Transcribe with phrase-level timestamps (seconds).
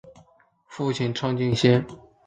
[0.67, 1.85] 父亲畅敬先。